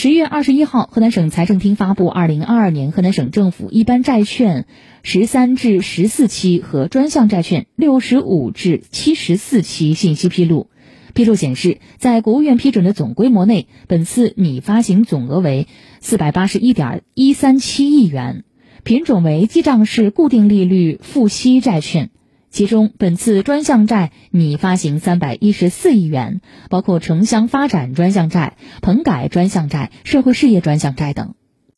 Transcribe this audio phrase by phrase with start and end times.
[0.00, 4.64] 十月二十一号，河南省财政厅发布二零二二年河南省政府一般债券
[5.02, 10.70] 十三至十四期和专项债券六十五至七十四期信息披露。
[11.14, 15.66] 披露显示，在国务院批准的总规模内，本次拟发行总额为
[15.98, 18.44] 四百八十一点一三七亿元，
[18.84, 22.10] 品种为记账式固定利率付息债券。
[22.50, 26.40] 其中，本次专项债拟发行三百一十四亿元，
[26.70, 31.34] 包括城乡发展专项债、棚改专项债、社会事业专项债等。